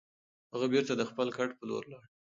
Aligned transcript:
هغه 0.53 0.65
بېرته 0.73 0.93
د 0.97 1.01
خپل 1.09 1.27
کټ 1.37 1.49
په 1.57 1.63
لور 1.69 1.83
لاړ. 1.91 2.03